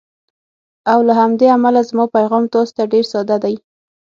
[0.91, 3.55] او له همدې امله زما پیغام تاسو ته ډېر ساده دی: